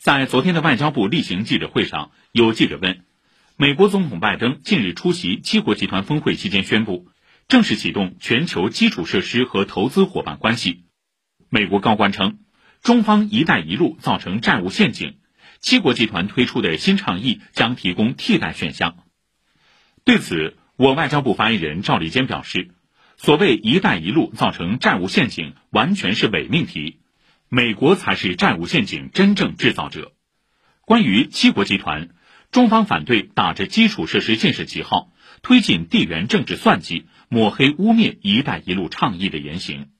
[0.00, 3.04] 在昨天的外交部例行记者会上，有记者问，
[3.58, 7.08] 美国总统拜登近日出席七国集团峰会期间宣布，
[7.48, 10.86] 正式启动全球基础设施和投资伙伴关系。
[11.50, 12.38] 美国高官称，
[12.80, 15.18] 中方“一带一路”造成债务陷阱，
[15.58, 19.04] 七国集团推出的新倡议将提供替代选项。
[20.04, 22.70] 对此，我外交部发言人赵立坚表示，
[23.18, 27.00] 所谓“一带一路”造成债务陷阱，完全是伪命题。
[27.52, 30.12] 美国才是债务陷阱真正制造者。
[30.82, 32.10] 关于七国集团，
[32.52, 39.90] 中方反对打着基础设施建设旗号，推进地缘政治算计、抹黑污蔑“一带一路”倡议的言行。